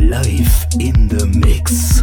Life 0.00 0.66
in 0.78 1.08
the 1.08 1.24
mix. 1.42 2.02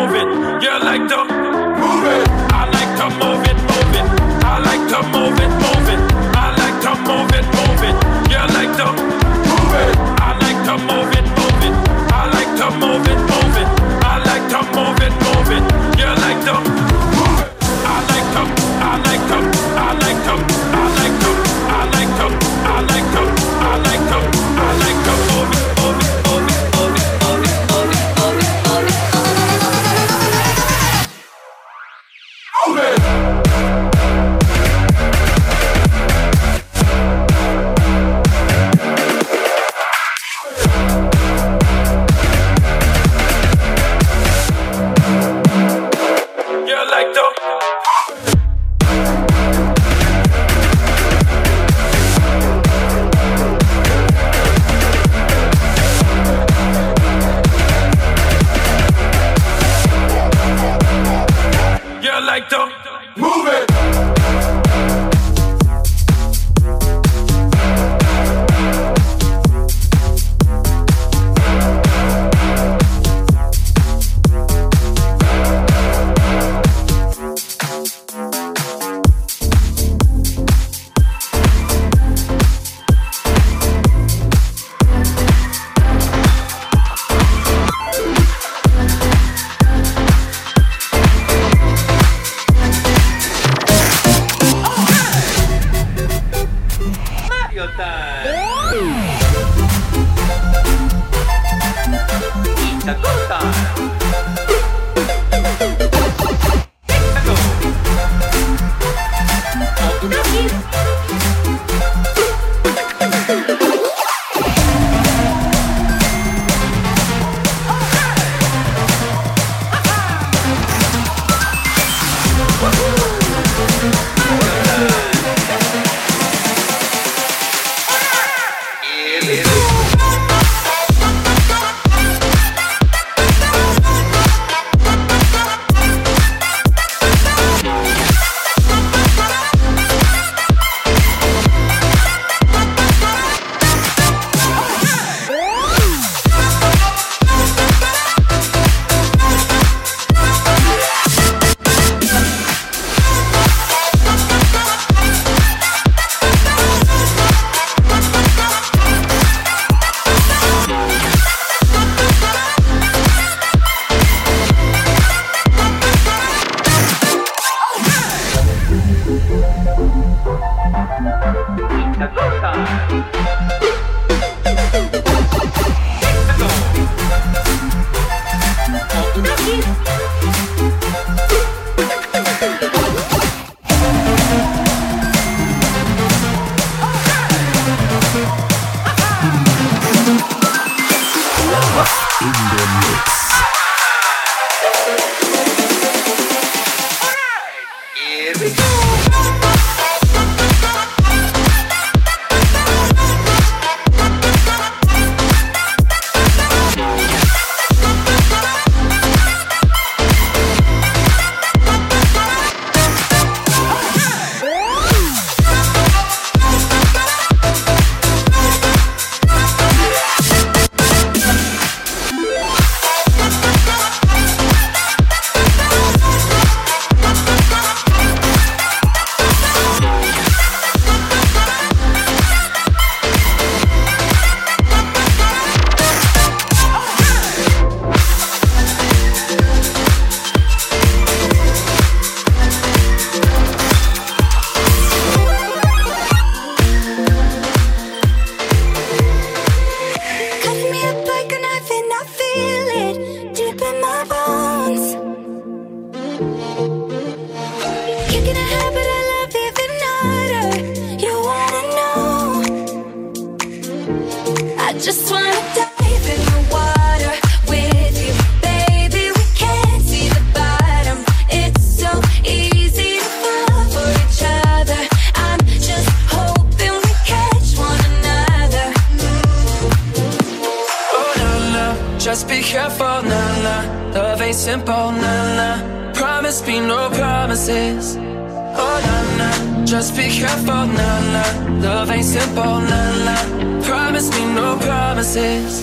Just 282.03 282.27
be 282.27 282.41
careful, 282.41 283.03
nah, 283.03 283.43
nah 283.43 283.93
Love 283.93 284.21
ain't 284.23 284.35
simple, 284.35 284.91
nah, 284.91 285.35
nah 285.37 285.93
Promise 285.93 286.47
me 286.47 286.59
no 286.59 286.89
promises. 286.89 287.95
Oh, 287.95 288.77
nah, 288.85 289.17
nah 289.19 289.65
Just 289.65 289.95
be 289.95 290.09
careful, 290.09 290.65
nah, 290.65 291.13
nah 291.13 291.59
Love 291.61 291.91
ain't 291.91 292.03
simple, 292.03 292.59
nah, 292.59 293.05
nah 293.05 293.61
Promise 293.61 294.09
me 294.15 294.33
no 294.33 294.57
promises. 294.57 295.61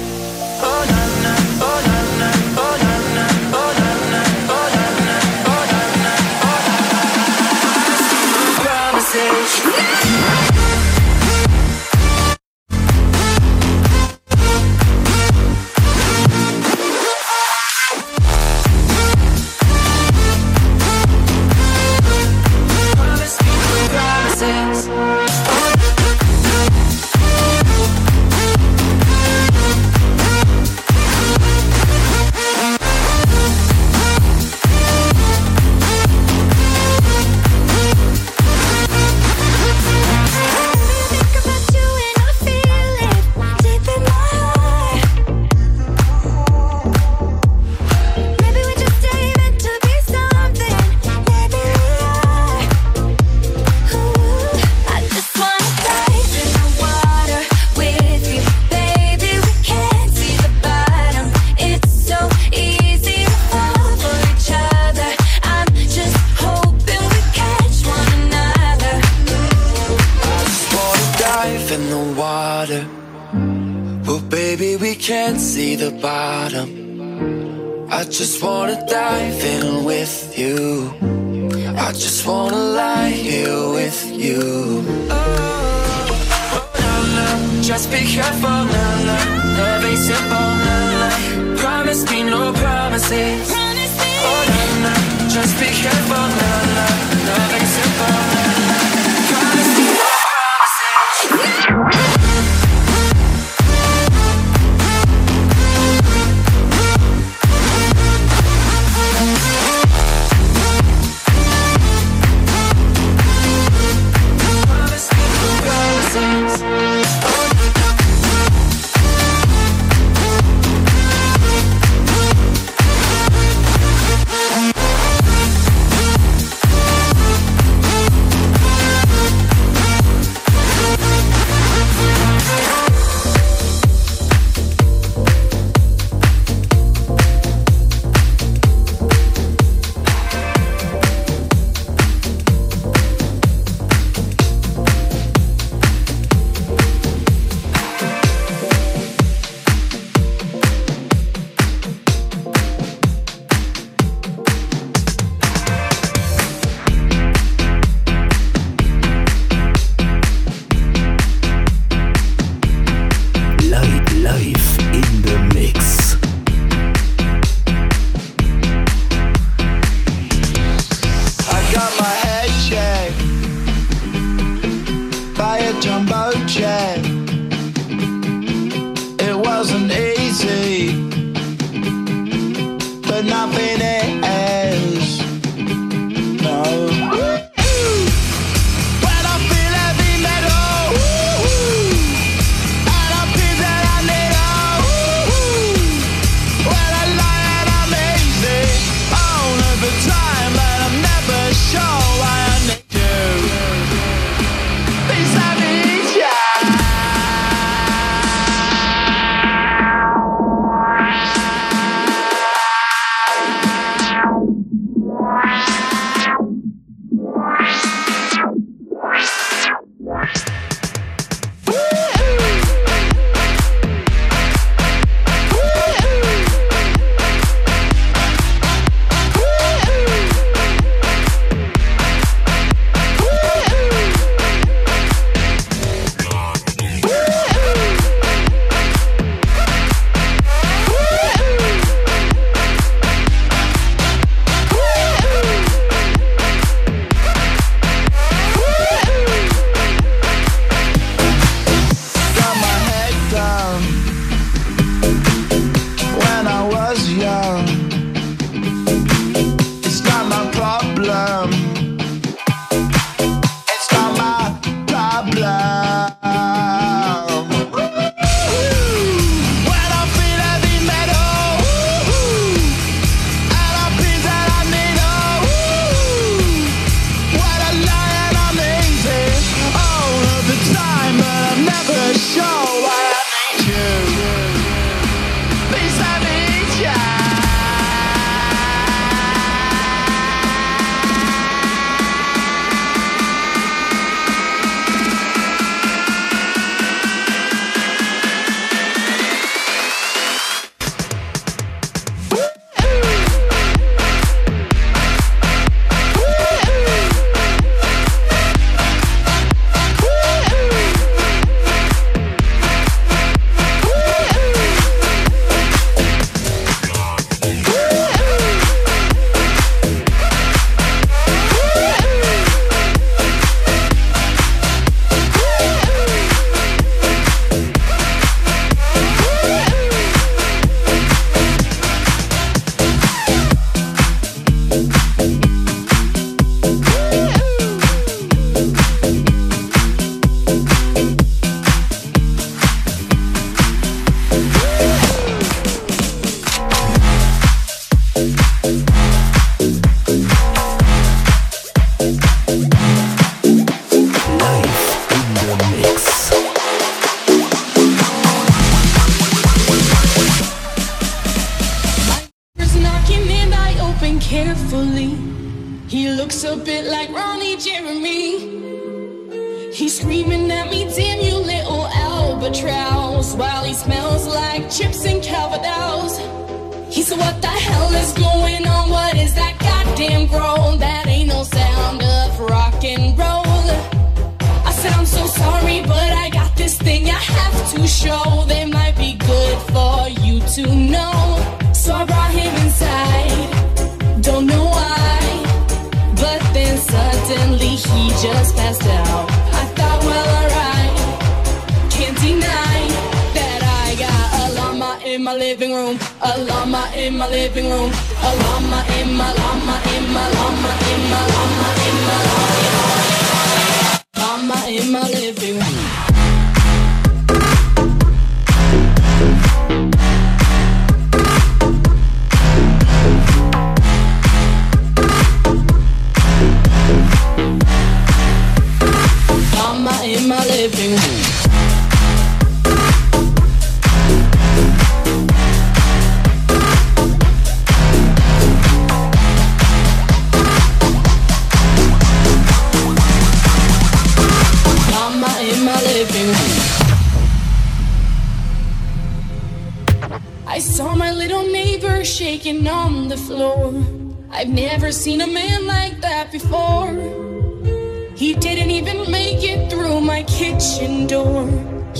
Oh, 0.62 0.84
nah, 0.92 1.08
nah, 1.24 1.66
oh, 1.66 1.80
nah, 1.88 2.06
nah, 2.20 2.62
oh, 2.62 2.78
nah 2.82 2.87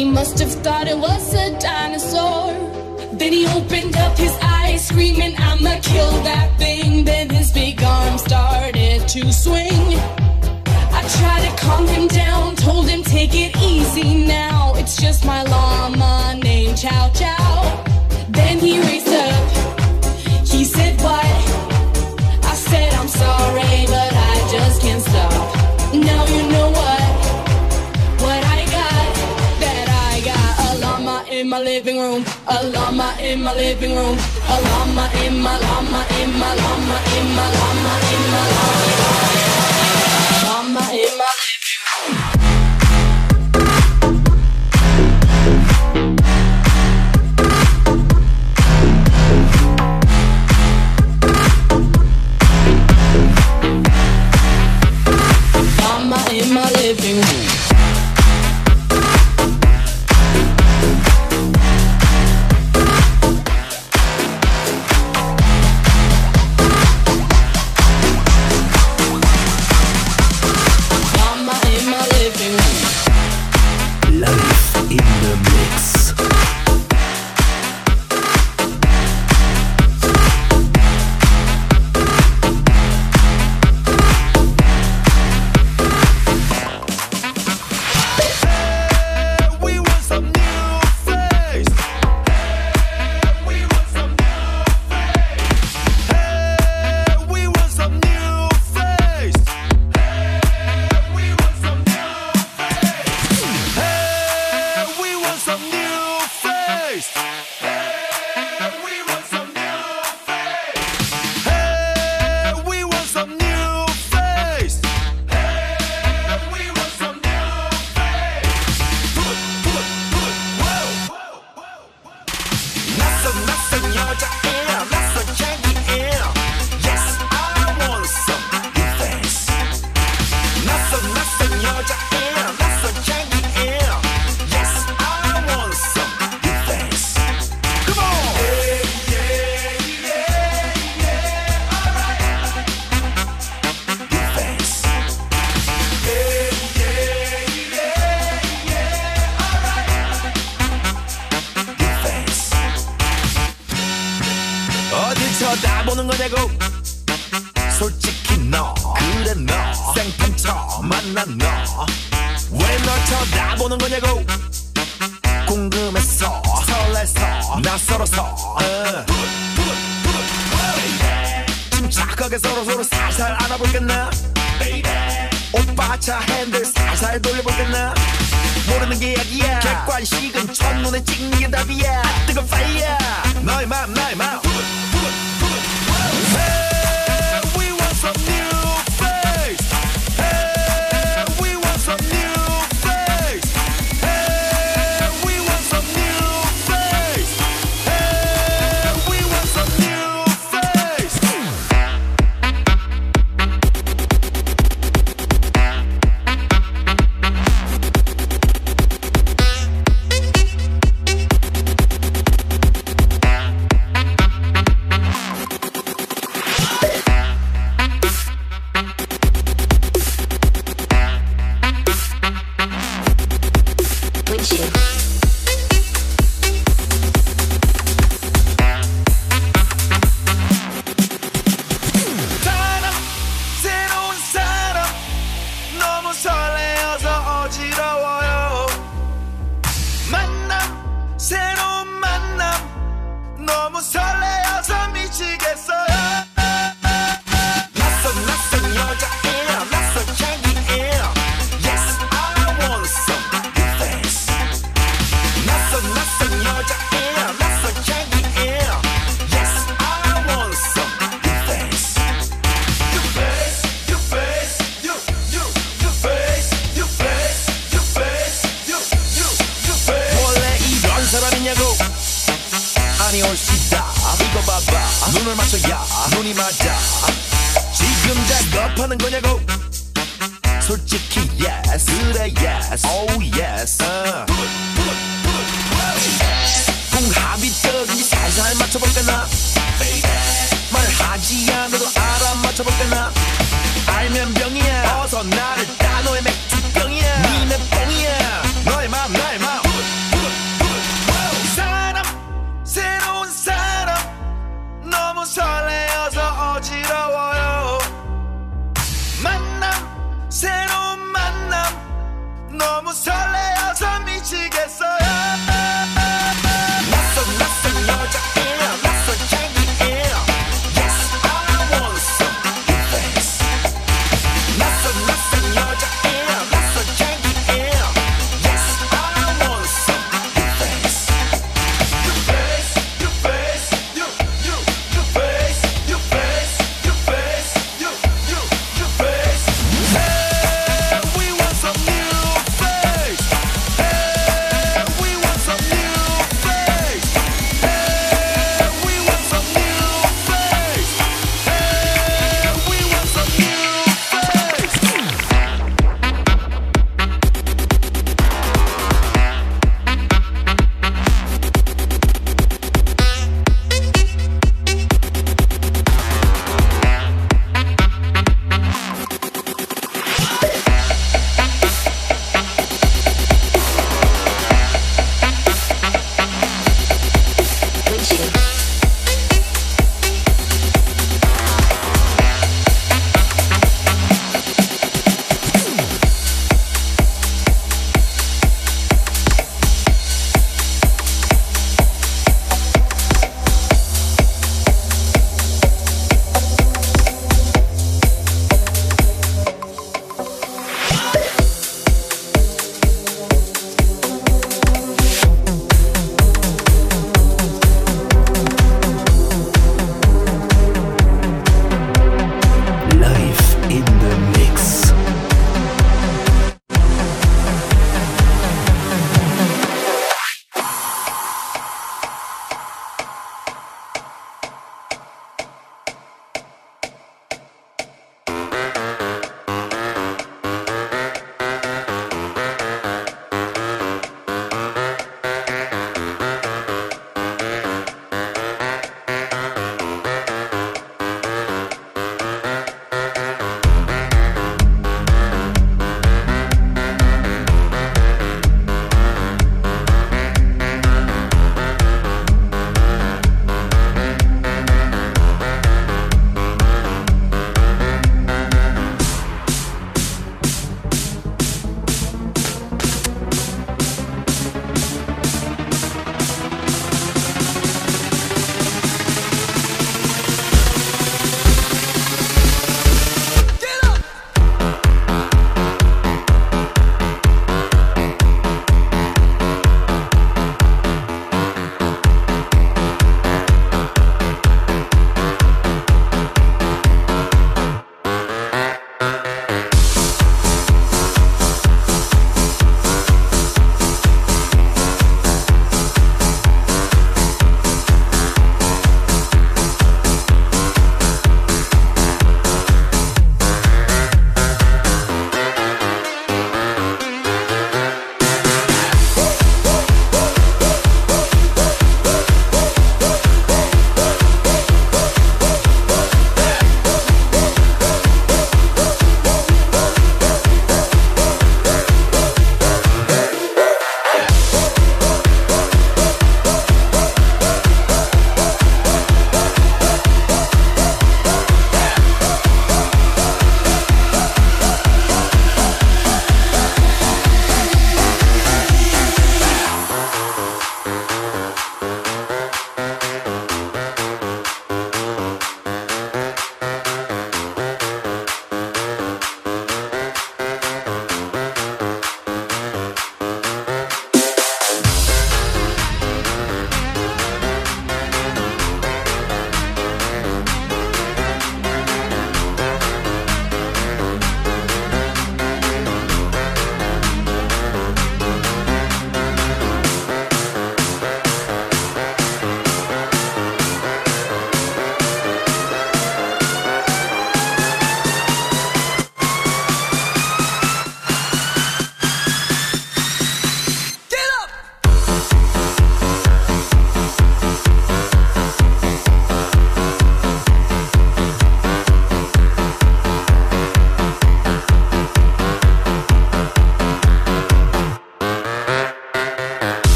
He 0.00 0.06
must 0.06 0.38
have 0.38 0.54
thought 0.64 0.88
it 0.88 0.96
was 0.96 1.34
a 1.34 1.58
dinosaur. 1.58 2.54
Then 3.18 3.34
he 3.34 3.46
opened 3.48 3.94
up 3.98 4.16
his 4.16 4.34
eyes, 4.40 4.88
screaming, 4.88 5.34
I'ma 5.36 5.78
kill 5.82 6.12
that 6.22 6.58
thing. 6.58 7.04
Then 7.04 7.28
his 7.28 7.52
big 7.52 7.82
arm 7.82 8.16
started 8.16 9.06
to 9.06 9.30
swing. 9.30 9.84
I 10.98 11.00
tried 11.18 11.42
to 11.46 11.54
calm 11.62 11.86
him 11.86 12.08
down, 12.08 12.56
told 12.56 12.88
him, 12.88 13.02
take 13.02 13.34
it 13.34 13.54
easy 13.58 14.24
now. 14.24 14.72
It's 14.76 14.96
just 14.96 15.26
my 15.26 15.42
llama 15.42 16.40
named 16.42 16.78
Chow 16.78 17.10
A 32.50 32.66
llama 32.72 33.14
in 33.20 33.42
my 33.44 33.54
living 33.54 33.94
room. 33.94 34.18
A 34.48 34.56
llama 34.66 35.08
in 35.24 35.40
my 35.40 35.56
llama 35.56 36.00
in 36.20 36.30
my 36.40 36.52
llama 36.54 36.98
in 37.16 37.28
my 37.36 37.46
llama 37.56 37.94
in 38.12 38.22
my 38.32 38.44
llama. 38.50 39.39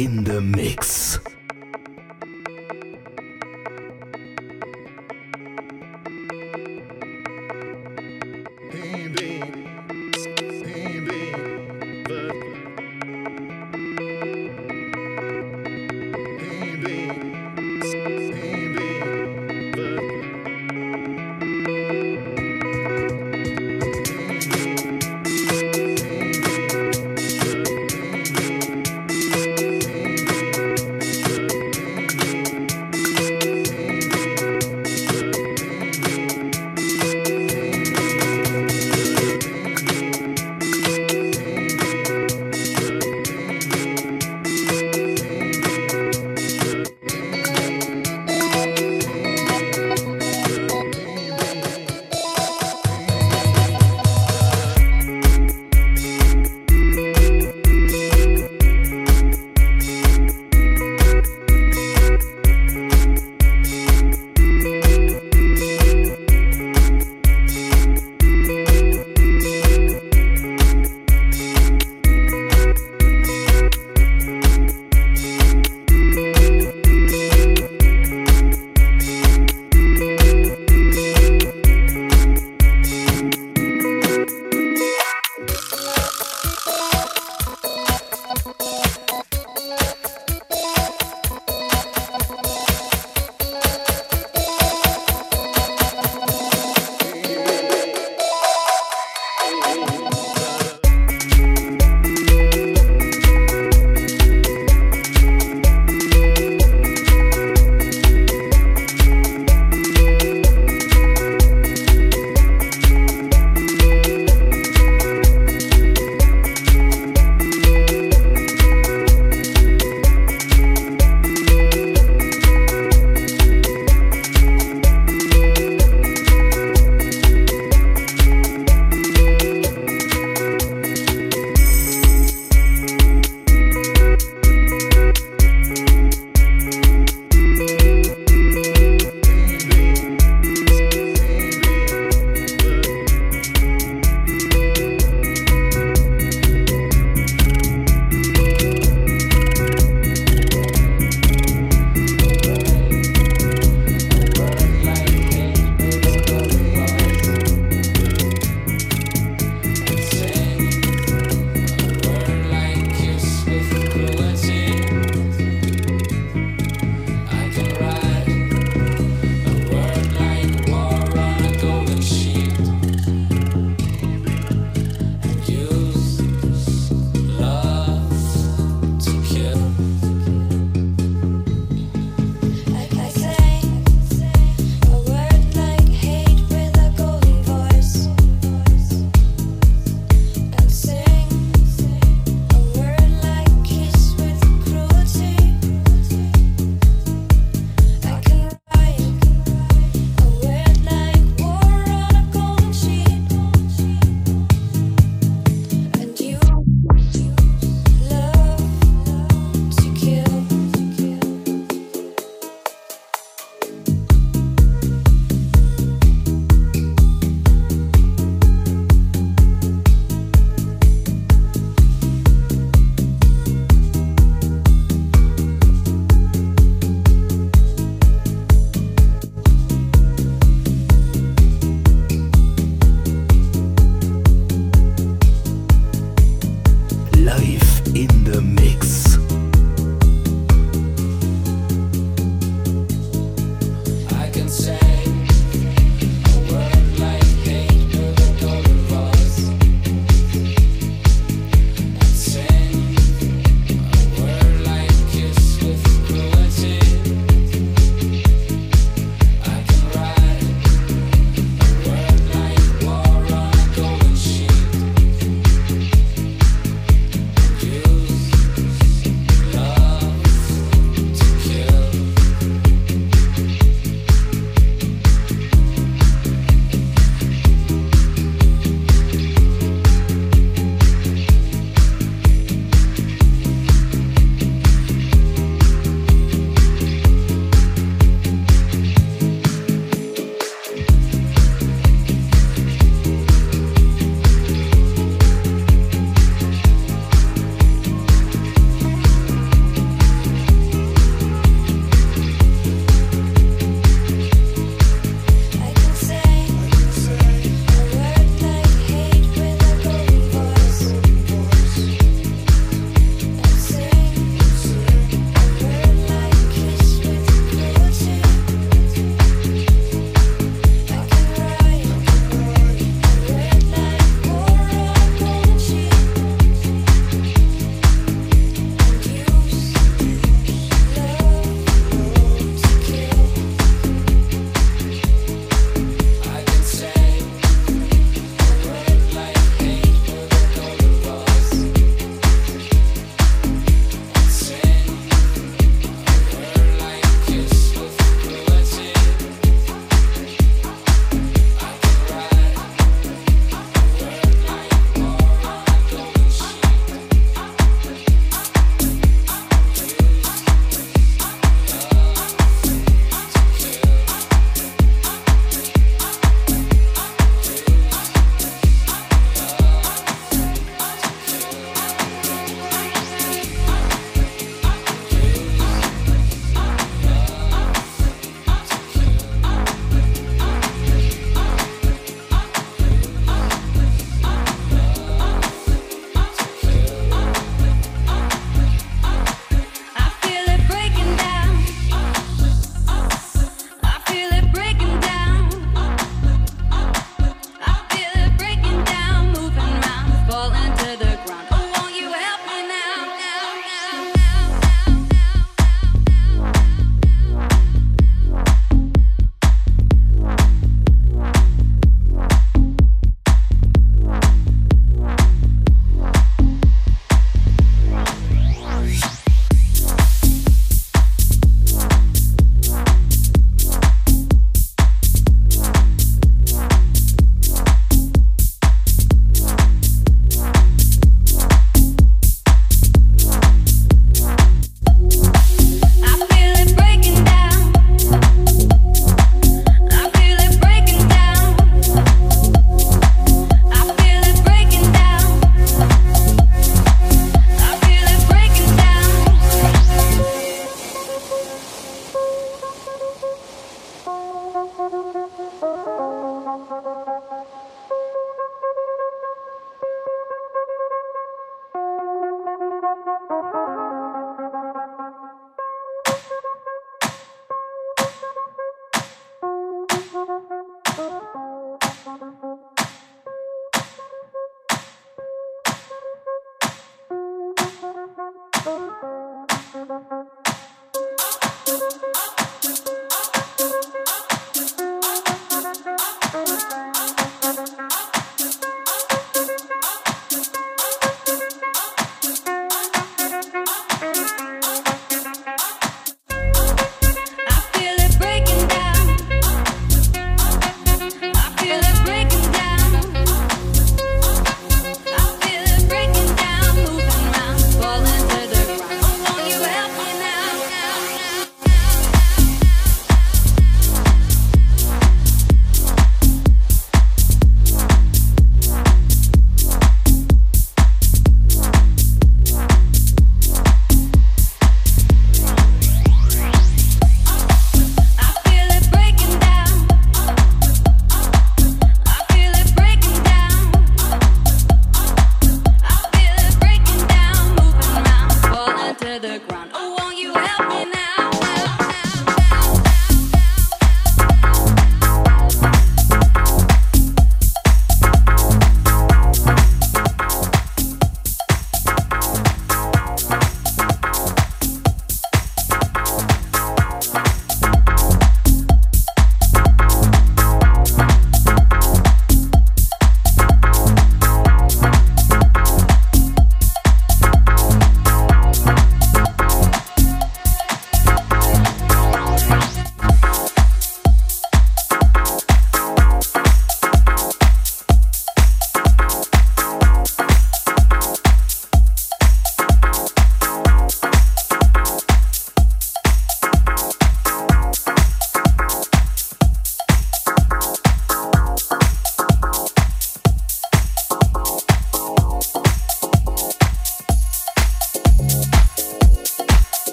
In 0.00 0.24
the 0.24 0.40
mix. 0.40 1.09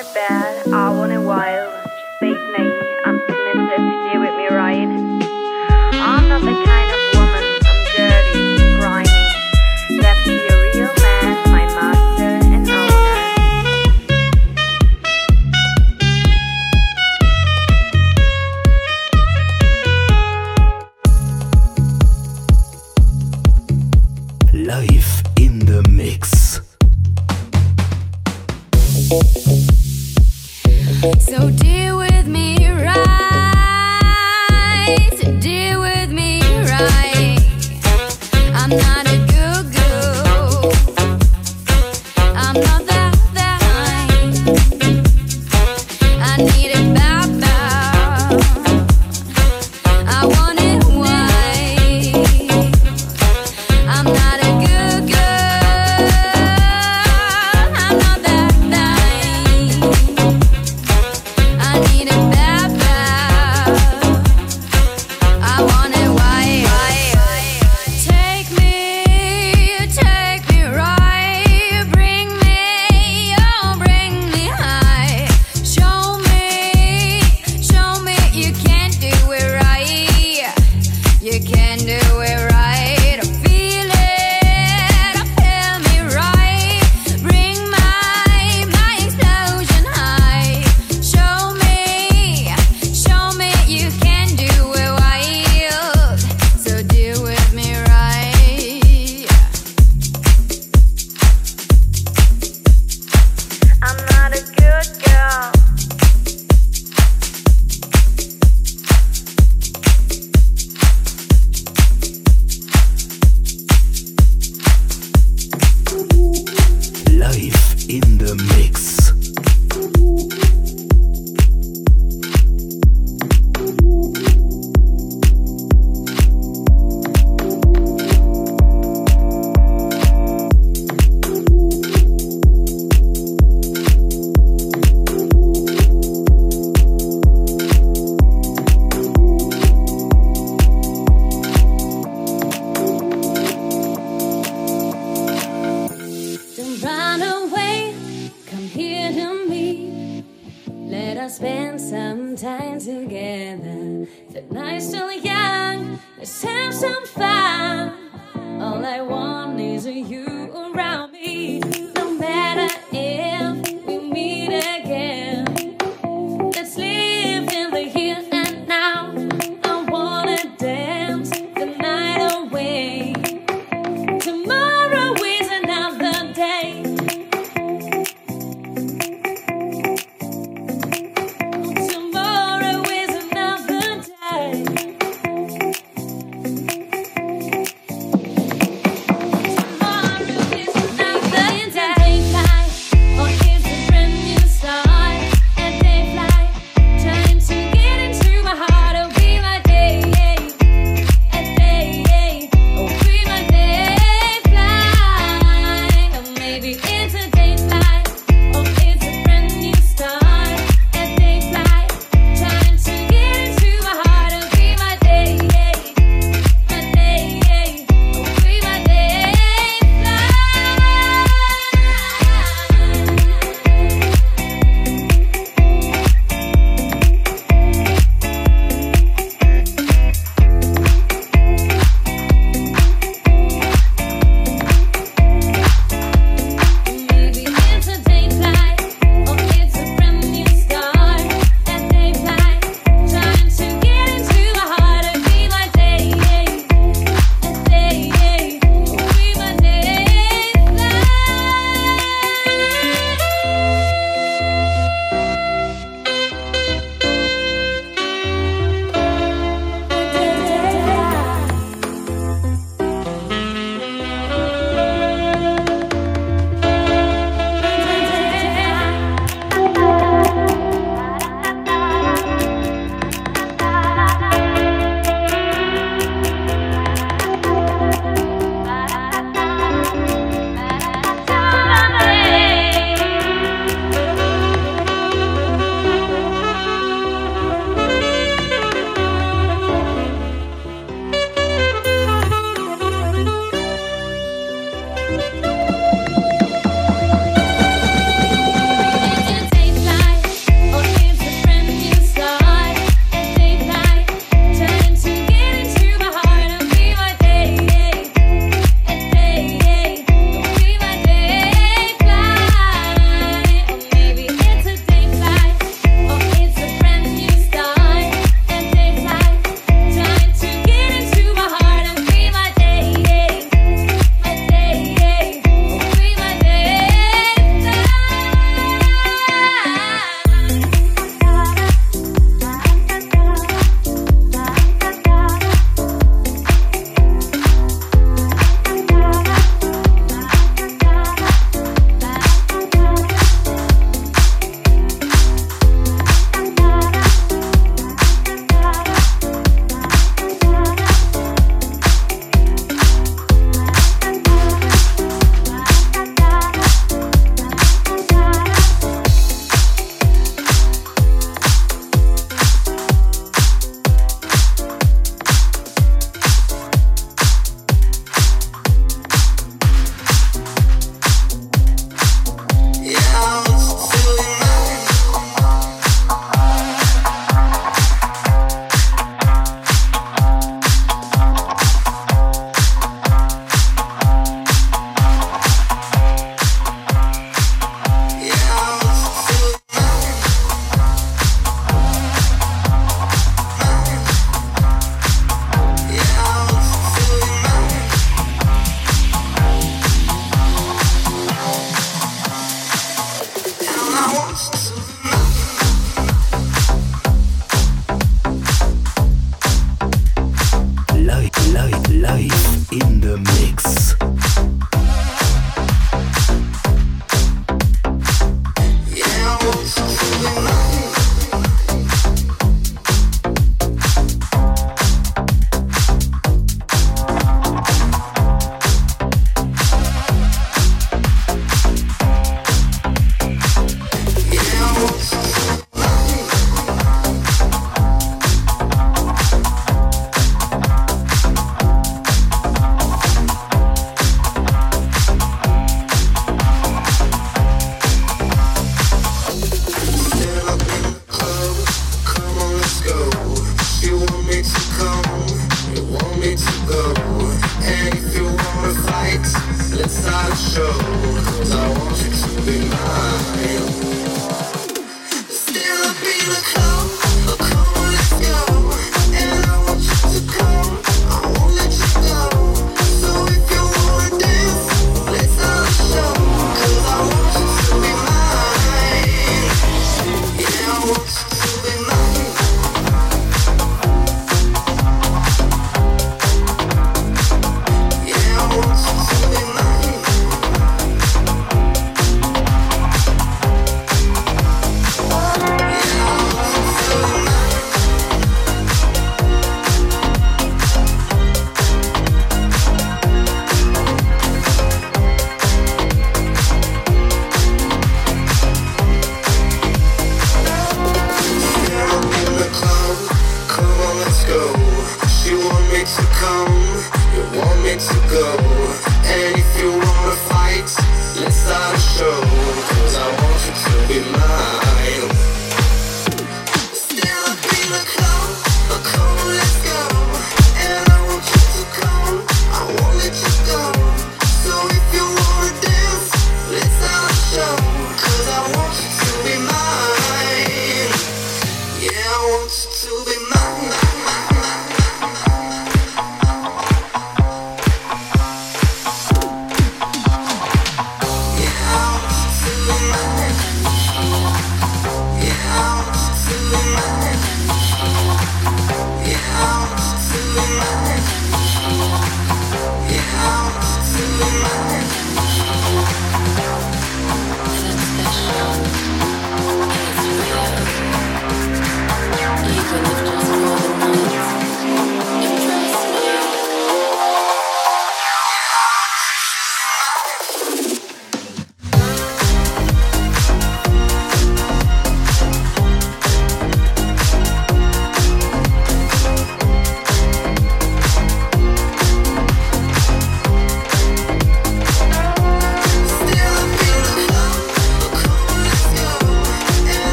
It 0.00 0.14
bad, 0.14 0.39